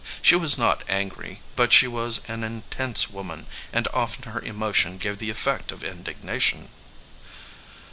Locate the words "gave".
4.97-5.19